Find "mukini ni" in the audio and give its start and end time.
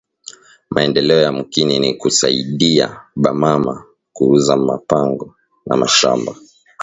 1.37-1.89